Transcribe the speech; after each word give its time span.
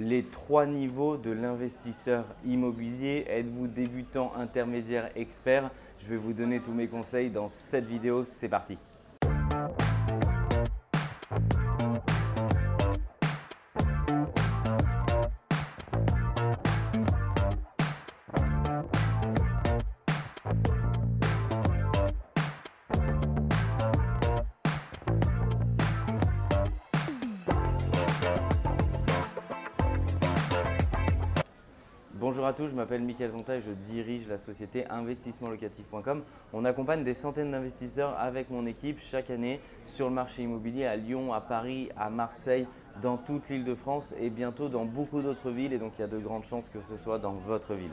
les 0.00 0.22
trois 0.22 0.64
niveaux 0.66 1.18
de 1.18 1.30
l'investisseur 1.30 2.24
immobilier. 2.46 3.26
Êtes-vous 3.28 3.66
débutant, 3.66 4.32
intermédiaire, 4.34 5.10
expert? 5.14 5.70
Je 5.98 6.06
vais 6.06 6.16
vous 6.16 6.32
donner 6.32 6.60
tous 6.60 6.72
mes 6.72 6.88
conseils 6.88 7.30
dans 7.30 7.48
cette 7.48 7.86
vidéo. 7.86 8.24
C'est 8.24 8.48
parti 8.48 8.78
Bonjour 32.30 32.46
à 32.46 32.52
tous, 32.52 32.68
je 32.68 32.76
m'appelle 32.76 33.02
Mickaël 33.02 33.32
Zonta 33.32 33.56
et 33.56 33.60
je 33.60 33.72
dirige 33.72 34.28
la 34.28 34.38
société 34.38 34.86
investissementlocatif.com. 34.86 36.22
On 36.52 36.64
accompagne 36.64 37.02
des 37.02 37.14
centaines 37.14 37.50
d'investisseurs 37.50 38.16
avec 38.20 38.50
mon 38.50 38.66
équipe 38.66 39.00
chaque 39.00 39.30
année 39.30 39.58
sur 39.82 40.08
le 40.08 40.14
marché 40.14 40.44
immobilier 40.44 40.86
à 40.86 40.94
Lyon, 40.94 41.32
à 41.32 41.40
Paris, 41.40 41.88
à 41.96 42.08
Marseille, 42.08 42.68
dans 43.02 43.16
toute 43.16 43.48
l'île 43.48 43.64
de 43.64 43.74
France 43.74 44.14
et 44.16 44.30
bientôt 44.30 44.68
dans 44.68 44.84
beaucoup 44.84 45.22
d'autres 45.22 45.50
villes 45.50 45.72
et 45.72 45.78
donc 45.78 45.94
il 45.98 46.02
y 46.02 46.04
a 46.04 46.06
de 46.06 46.18
grandes 46.18 46.44
chances 46.44 46.68
que 46.68 46.80
ce 46.80 46.96
soit 46.96 47.18
dans 47.18 47.32
votre 47.32 47.74
ville. 47.74 47.90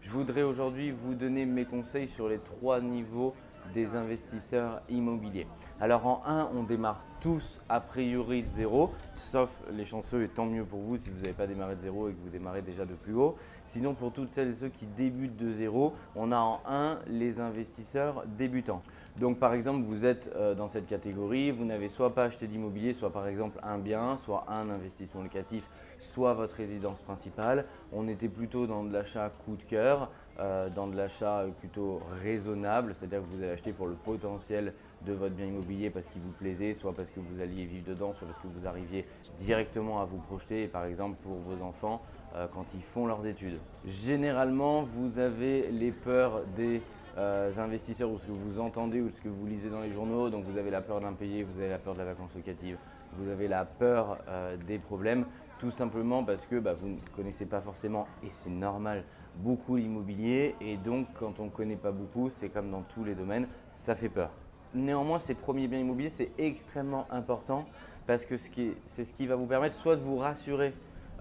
Je 0.00 0.10
voudrais 0.10 0.44
aujourd'hui 0.44 0.92
vous 0.92 1.14
donner 1.14 1.44
mes 1.44 1.64
conseils 1.64 2.06
sur 2.06 2.28
les 2.28 2.38
trois 2.38 2.80
niveaux 2.80 3.34
des 3.74 3.96
investisseurs 3.96 4.82
immobiliers. 4.88 5.48
Alors 5.80 6.06
en 6.06 6.22
1, 6.26 6.50
on 6.54 6.62
démarre 6.62 7.04
tous 7.20 7.60
a 7.68 7.80
priori 7.80 8.42
de 8.42 8.48
zéro, 8.48 8.90
sauf 9.14 9.50
les 9.72 9.84
chanceux 9.84 10.22
et 10.22 10.28
tant 10.28 10.46
mieux 10.46 10.64
pour 10.64 10.80
vous 10.80 10.96
si 10.96 11.10
vous 11.10 11.18
n'avez 11.20 11.32
pas 11.32 11.46
démarré 11.46 11.76
de 11.76 11.80
zéro 11.80 12.08
et 12.08 12.12
que 12.12 12.18
vous 12.20 12.30
démarrez 12.30 12.62
déjà 12.62 12.86
de 12.86 12.94
plus 12.94 13.14
haut. 13.14 13.36
Sinon 13.64 13.94
pour 13.94 14.12
toutes 14.12 14.30
celles 14.30 14.48
et 14.48 14.54
ceux 14.54 14.68
qui 14.68 14.86
débutent 14.86 15.36
de 15.36 15.50
zéro, 15.50 15.92
on 16.16 16.32
a 16.32 16.38
en 16.38 16.60
1 16.66 16.98
les 17.08 17.40
investisseurs 17.40 18.24
débutants. 18.26 18.82
Donc 19.18 19.38
par 19.38 19.52
exemple, 19.52 19.84
vous 19.84 20.06
êtes 20.06 20.30
euh, 20.36 20.54
dans 20.54 20.68
cette 20.68 20.86
catégorie, 20.86 21.50
vous 21.50 21.64
n'avez 21.64 21.88
soit 21.88 22.14
pas 22.14 22.24
acheté 22.24 22.46
d'immobilier, 22.46 22.94
soit 22.94 23.12
par 23.12 23.26
exemple 23.26 23.60
un 23.62 23.78
bien, 23.78 24.16
soit 24.16 24.46
un 24.48 24.70
investissement 24.70 25.22
locatif, 25.22 25.64
soit 25.98 26.32
votre 26.32 26.54
résidence 26.54 27.02
principale. 27.02 27.66
On 27.92 28.08
était 28.08 28.28
plutôt 28.28 28.66
dans 28.66 28.82
de 28.82 28.92
l'achat 28.92 29.30
coup 29.44 29.56
de 29.56 29.62
cœur, 29.64 30.10
euh, 30.38 30.70
dans 30.70 30.86
de 30.86 30.96
l'achat 30.96 31.44
plutôt 31.58 32.00
raisonnable, 32.22 32.94
c'est-à-dire 32.94 33.20
que 33.20 33.26
vous 33.26 33.42
allez 33.42 33.52
acheter 33.52 33.72
pour 33.72 33.88
le 33.88 33.94
potentiel 33.94 34.72
de 35.06 35.12
votre 35.12 35.34
bien 35.34 35.46
immobilier 35.46 35.90
parce 35.90 36.08
qu'il 36.08 36.20
vous 36.22 36.32
plaisait, 36.32 36.74
soit 36.74 36.92
parce 36.92 37.10
que 37.10 37.20
vous 37.20 37.40
alliez 37.40 37.64
vivre 37.64 37.84
dedans, 37.86 38.12
soit 38.12 38.26
parce 38.26 38.38
que 38.38 38.48
vous 38.48 38.66
arriviez 38.66 39.06
directement 39.38 40.00
à 40.00 40.04
vous 40.04 40.18
projeter, 40.18 40.68
par 40.68 40.84
exemple 40.84 41.16
pour 41.22 41.36
vos 41.36 41.62
enfants 41.64 42.02
euh, 42.34 42.46
quand 42.52 42.74
ils 42.74 42.82
font 42.82 43.06
leurs 43.06 43.26
études. 43.26 43.58
Généralement, 43.86 44.82
vous 44.82 45.18
avez 45.18 45.70
les 45.70 45.92
peurs 45.92 46.42
des 46.56 46.82
euh, 47.18 47.50
investisseurs 47.58 48.10
ou 48.10 48.18
ce 48.18 48.26
que 48.26 48.32
vous 48.32 48.60
entendez 48.60 49.00
ou 49.00 49.10
ce 49.10 49.20
que 49.20 49.28
vous 49.28 49.46
lisez 49.46 49.70
dans 49.70 49.80
les 49.80 49.92
journaux. 49.92 50.30
Donc 50.30 50.44
vous 50.44 50.58
avez 50.58 50.70
la 50.70 50.80
peur 50.80 51.00
de 51.00 51.04
l'impayé, 51.04 51.42
vous 51.42 51.60
avez 51.60 51.70
la 51.70 51.78
peur 51.78 51.94
de 51.94 51.98
la 51.98 52.04
vacance 52.04 52.34
locative, 52.34 52.76
vous 53.18 53.28
avez 53.28 53.48
la 53.48 53.64
peur 53.64 54.18
des 54.66 54.78
problèmes 54.78 55.24
tout 55.60 55.70
simplement 55.70 56.24
parce 56.24 56.46
que 56.46 56.58
bah, 56.58 56.72
vous 56.72 56.88
ne 56.88 56.98
connaissez 57.14 57.44
pas 57.44 57.60
forcément, 57.60 58.08
et 58.22 58.30
c'est 58.30 58.50
normal, 58.50 59.04
beaucoup 59.36 59.76
l'immobilier. 59.76 60.56
Et 60.60 60.78
donc, 60.78 61.06
quand 61.14 61.38
on 61.38 61.44
ne 61.44 61.50
connaît 61.50 61.76
pas 61.76 61.92
beaucoup, 61.92 62.30
c'est 62.30 62.48
comme 62.48 62.70
dans 62.70 62.82
tous 62.82 63.04
les 63.04 63.14
domaines, 63.14 63.46
ça 63.72 63.94
fait 63.94 64.08
peur. 64.08 64.32
Néanmoins, 64.74 65.18
ces 65.18 65.34
premiers 65.34 65.66
biens 65.66 65.80
immobiliers, 65.80 66.10
c'est 66.10 66.30
extrêmement 66.38 67.06
important 67.10 67.66
parce 68.06 68.24
que 68.24 68.36
c'est 68.36 69.04
ce 69.04 69.12
qui 69.12 69.26
va 69.26 69.36
vous 69.36 69.46
permettre 69.46 69.74
soit 69.74 69.96
de 69.96 70.02
vous 70.02 70.16
rassurer 70.16 70.72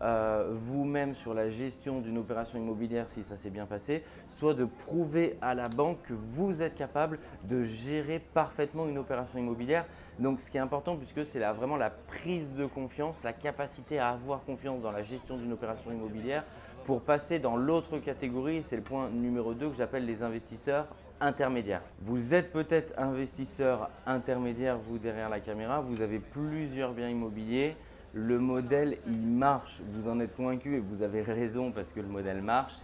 euh, 0.01 0.51
vous-même 0.53 1.13
sur 1.13 1.33
la 1.33 1.49
gestion 1.49 1.99
d'une 1.99 2.17
opération 2.17 2.57
immobilière 2.57 3.09
si 3.09 3.21
ça 3.21 3.35
s'est 3.35 3.49
bien 3.49 3.65
passé, 3.65 4.03
soit 4.29 4.53
de 4.53 4.63
prouver 4.63 5.37
à 5.41 5.55
la 5.55 5.67
banque 5.67 5.97
que 6.03 6.13
vous 6.13 6.61
êtes 6.61 6.75
capable 6.75 7.19
de 7.43 7.63
gérer 7.63 8.19
parfaitement 8.19 8.87
une 8.87 8.97
opération 8.97 9.39
immobilière. 9.39 9.85
Donc 10.19 10.39
ce 10.39 10.49
qui 10.49 10.57
est 10.57 10.61
important 10.61 10.95
puisque 10.95 11.25
c'est 11.25 11.39
vraiment 11.39 11.75
la 11.75 11.89
prise 11.89 12.51
de 12.53 12.65
confiance, 12.65 13.23
la 13.23 13.33
capacité 13.33 13.99
à 13.99 14.09
avoir 14.09 14.43
confiance 14.45 14.81
dans 14.81 14.91
la 14.91 15.03
gestion 15.03 15.37
d'une 15.37 15.51
opération 15.51 15.91
immobilière 15.91 16.45
pour 16.85 17.01
passer 17.01 17.39
dans 17.39 17.57
l'autre 17.57 17.97
catégorie, 17.97 18.63
c'est 18.63 18.77
le 18.77 18.81
point 18.81 19.09
numéro 19.09 19.53
2 19.53 19.69
que 19.69 19.75
j'appelle 19.75 20.05
les 20.05 20.23
investisseurs 20.23 20.87
intermédiaires. 21.21 21.83
Vous 22.01 22.33
êtes 22.33 22.51
peut-être 22.51 22.93
investisseur 22.97 23.89
intermédiaire, 24.05 24.77
vous 24.77 24.97
derrière 24.97 25.29
la 25.29 25.39
caméra, 25.39 25.81
vous 25.81 26.01
avez 26.01 26.19
plusieurs 26.19 26.93
biens 26.93 27.09
immobiliers, 27.09 27.75
le 28.13 28.39
modèle, 28.39 28.97
il 29.07 29.21
marche. 29.21 29.81
Vous 29.93 30.09
en 30.09 30.19
êtes 30.19 30.35
convaincu 30.35 30.75
et 30.75 30.79
vous 30.79 31.01
avez 31.01 31.21
raison 31.21 31.71
parce 31.71 31.89
que 31.89 31.99
le 31.99 32.07
modèle 32.07 32.41
marche. 32.41 32.75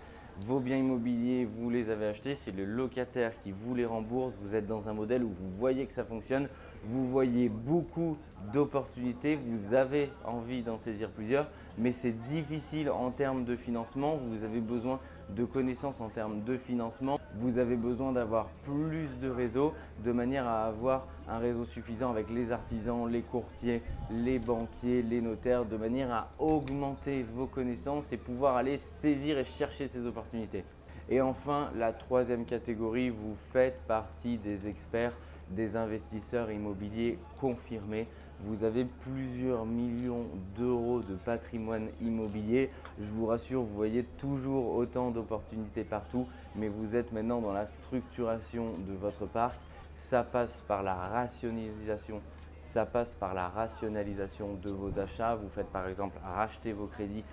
Vos 0.42 0.60
biens 0.60 0.78
immobiliers, 0.78 1.46
vous 1.46 1.70
les 1.70 1.90
avez 1.90 2.08
achetés, 2.08 2.36
c'est 2.36 2.54
le 2.54 2.66
locataire 2.66 3.32
qui 3.42 3.52
vous 3.52 3.74
les 3.74 3.86
rembourse. 3.86 4.38
Vous 4.42 4.54
êtes 4.54 4.68
dans 4.68 4.90
un 4.90 4.94
modèle 4.94 5.24
où 5.24 5.30
vous 5.30 5.50
voyez 5.50 5.86
que 5.86 5.94
ça 5.94 6.04
fonctionne, 6.04 6.50
vous 6.86 7.08
voyez 7.08 7.50
beaucoup 7.50 8.18
d'opportunités, 8.54 9.36
vous 9.36 9.74
avez 9.74 10.12
envie 10.24 10.62
d'en 10.62 10.78
saisir 10.78 11.10
plusieurs, 11.10 11.50
mais 11.78 11.92
c'est 11.92 12.12
difficile 12.12 12.92
en 12.92 13.10
termes 13.10 13.44
de 13.44 13.56
financement. 13.56 14.18
Vous 14.18 14.44
avez 14.44 14.60
besoin 14.60 15.00
de 15.36 15.46
connaissances 15.46 16.00
en 16.00 16.10
termes 16.10 16.44
de 16.44 16.58
financement. 16.58 17.20
Vous 17.36 17.58
avez 17.58 17.76
besoin 17.76 18.12
d'avoir 18.12 18.50
plus 18.64 19.18
de 19.20 19.30
réseaux 19.30 19.74
de 20.04 20.12
manière 20.12 20.48
à 20.48 20.66
avoir 20.66 21.08
un 21.28 21.40
réseau 21.40 21.66
suffisant 21.66 22.12
avec 22.12 22.30
les 22.30 22.52
artisans, 22.52 23.10
les 23.10 23.24
courtiers, 23.24 23.82
les 24.12 24.38
banquiers, 24.38 25.02
les 25.02 25.22
notaires, 25.22 25.66
de 25.66 25.78
manière 25.78 26.12
à 26.14 26.30
augmenter 26.38 27.24
vos 27.24 27.48
connaissances 27.48 28.14
et 28.14 28.18
pouvoir 28.18 28.58
aller 28.58 28.78
saisir 28.78 29.40
et 29.40 29.44
chercher 29.44 29.88
ces 29.88 30.06
opportunités. 30.06 30.64
Et 31.10 31.22
enfin, 31.22 31.70
la 31.76 31.94
troisième 31.94 32.46
catégorie, 32.46 33.10
vous 33.10 33.36
faites 33.36 33.80
partie 33.88 34.38
des 34.38 34.68
experts 34.68 35.16
des 35.50 35.76
investisseurs 35.76 36.52
immobiliers 36.52 37.18
confirmés. 37.40 38.08
Vous 38.42 38.64
avez 38.64 38.86
plusieurs 38.86 39.66
millions 39.66 40.26
d'euros 40.58 41.02
de 41.02 41.16
patrimoine 41.16 41.88
immobilier. 42.02 42.70
Je 43.00 43.06
vous 43.06 43.28
rassure, 43.28 43.62
vous 43.62 43.76
voyez 43.76 44.04
toujours 44.04 44.76
autant 44.76 45.12
d'opportunités 45.12 45.84
partout, 45.84 46.28
mais 46.56 46.68
vous 46.68 46.96
êtes 46.96 47.12
maintenant 47.14 47.42
dans 47.42 47.54
la 47.54 47.66
structuration 47.66 48.74
de 48.88 48.94
votre 48.94 49.26
parc. 49.26 49.58
Ça 49.94 50.24
passe 50.24 50.64
par 50.68 50.84
la 50.84 50.96
rationalisation 50.96 52.22
ça 52.66 52.84
passe 52.84 53.14
par 53.14 53.36
la 53.36 53.48
rationalisation 53.48 54.56
de 54.56 54.72
vos 54.72 54.98
achats. 55.00 55.36
Vous 55.36 55.50
faites 55.50 55.68
par 55.68 55.88
exemple 55.88 56.18
racheter 56.24 56.74
vos 56.74 56.88
crédits 56.88 57.24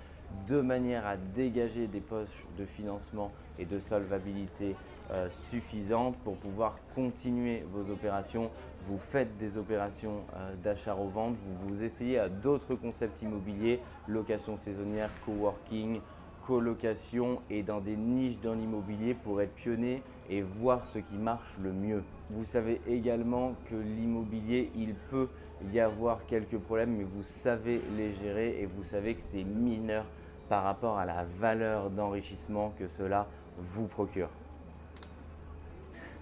de 0.46 0.60
manière 0.60 1.06
à 1.06 1.16
dégager 1.16 1.86
des 1.86 2.00
poches 2.00 2.46
de 2.58 2.64
financement 2.64 3.32
et 3.58 3.64
de 3.64 3.78
solvabilité 3.78 4.76
euh, 5.10 5.28
suffisantes 5.28 6.16
pour 6.24 6.36
pouvoir 6.36 6.78
continuer 6.94 7.64
vos 7.72 7.90
opérations. 7.92 8.50
Vous 8.84 8.98
faites 8.98 9.36
des 9.36 9.58
opérations 9.58 10.22
euh, 10.34 10.54
d'achat-revente, 10.62 11.36
vous 11.36 11.68
vous 11.68 11.82
essayez 11.82 12.18
à 12.18 12.28
d'autres 12.28 12.74
concepts 12.74 13.22
immobiliers, 13.22 13.80
location 14.08 14.56
saisonnière, 14.56 15.10
coworking, 15.24 16.00
colocation 16.46 17.40
et 17.50 17.62
dans 17.62 17.80
des 17.80 17.96
niches 17.96 18.40
dans 18.40 18.54
l'immobilier 18.54 19.14
pour 19.14 19.40
être 19.40 19.54
pionnier 19.54 20.02
et 20.28 20.42
voir 20.42 20.86
ce 20.86 20.98
qui 20.98 21.16
marche 21.16 21.58
le 21.62 21.72
mieux. 21.72 22.02
Vous 22.30 22.44
savez 22.44 22.80
également 22.86 23.54
que 23.68 23.74
l'immobilier, 23.74 24.70
il 24.74 24.94
peut 24.94 25.28
y 25.72 25.80
avoir 25.80 26.26
quelques 26.26 26.58
problèmes, 26.58 26.96
mais 26.96 27.04
vous 27.04 27.22
savez 27.22 27.82
les 27.96 28.12
gérer 28.12 28.60
et 28.60 28.66
vous 28.66 28.84
savez 28.84 29.14
que 29.14 29.22
c'est 29.22 29.44
mineur 29.44 30.04
par 30.48 30.64
rapport 30.64 30.98
à 30.98 31.06
la 31.06 31.24
valeur 31.24 31.90
d'enrichissement 31.90 32.72
que 32.78 32.88
cela 32.88 33.26
vous 33.58 33.86
procure. 33.86 34.28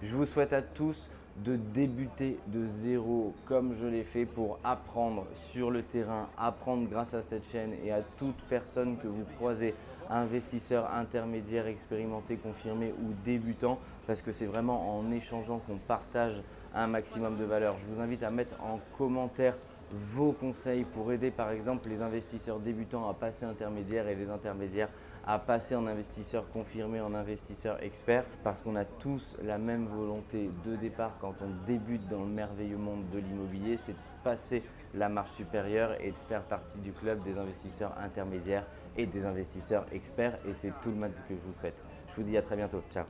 Je 0.01 0.15
vous 0.15 0.25
souhaite 0.25 0.53
à 0.53 0.61
tous 0.61 1.09
de 1.37 1.55
débuter 1.55 2.37
de 2.47 2.65
zéro 2.65 3.33
comme 3.45 3.73
je 3.73 3.87
l'ai 3.87 4.03
fait 4.03 4.25
pour 4.25 4.59
apprendre 4.63 5.25
sur 5.33 5.71
le 5.71 5.81
terrain, 5.83 6.27
apprendre 6.37 6.87
grâce 6.89 7.13
à 7.13 7.21
cette 7.21 7.45
chaîne 7.45 7.73
et 7.83 7.91
à 7.91 8.01
toute 8.17 8.37
personne 8.49 8.97
que 8.97 9.07
vous 9.07 9.23
croisez, 9.37 9.73
investisseur, 10.09 10.93
intermédiaire, 10.93 11.67
expérimenté, 11.67 12.35
confirmé 12.35 12.93
ou 13.01 13.13
débutant, 13.23 13.79
parce 14.07 14.21
que 14.21 14.31
c'est 14.31 14.45
vraiment 14.45 14.97
en 14.97 15.11
échangeant 15.11 15.59
qu'on 15.59 15.77
partage 15.77 16.41
un 16.73 16.87
maximum 16.87 17.37
de 17.37 17.45
valeur. 17.45 17.75
Je 17.79 17.93
vous 17.93 18.01
invite 18.01 18.23
à 18.23 18.29
mettre 18.29 18.55
en 18.61 18.79
commentaire 18.97 19.57
vos 19.93 20.31
conseils 20.31 20.83
pour 20.83 21.11
aider 21.11 21.31
par 21.31 21.51
exemple 21.51 21.89
les 21.89 22.01
investisseurs 22.01 22.59
débutants 22.59 23.09
à 23.09 23.13
passer 23.13 23.45
intermédiaire 23.45 24.07
et 24.07 24.15
les 24.15 24.29
intermédiaires 24.29 24.89
à 25.25 25.39
passer 25.39 25.75
en 25.75 25.85
investisseur 25.87 26.49
confirmé, 26.49 26.99
en 26.99 27.13
investisseur 27.13 27.81
expert, 27.83 28.25
parce 28.43 28.61
qu'on 28.61 28.75
a 28.75 28.85
tous 28.85 29.37
la 29.43 29.57
même 29.57 29.85
volonté 29.85 30.49
de 30.65 30.75
départ 30.75 31.17
quand 31.19 31.41
on 31.41 31.65
débute 31.65 32.07
dans 32.07 32.21
le 32.21 32.29
merveilleux 32.29 32.77
monde 32.77 33.07
de 33.11 33.19
l'immobilier, 33.19 33.77
c'est 33.77 33.93
de 33.93 33.97
passer 34.23 34.63
la 34.93 35.09
marche 35.09 35.31
supérieure 35.31 35.95
et 36.01 36.11
de 36.11 36.17
faire 36.17 36.43
partie 36.43 36.79
du 36.79 36.91
club 36.91 37.23
des 37.23 37.37
investisseurs 37.37 37.95
intermédiaires 37.99 38.67
et 38.97 39.05
des 39.05 39.25
investisseurs 39.25 39.85
experts. 39.91 40.37
Et 40.47 40.53
c'est 40.53 40.73
tout 40.81 40.89
le 40.89 40.97
mal 40.97 41.11
que 41.29 41.35
je 41.35 41.41
vous 41.47 41.53
souhaite. 41.53 41.83
Je 42.09 42.15
vous 42.15 42.23
dis 42.23 42.37
à 42.37 42.41
très 42.41 42.55
bientôt. 42.55 42.81
Ciao 42.91 43.05